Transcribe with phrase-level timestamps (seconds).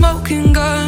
[0.00, 0.79] smoking gun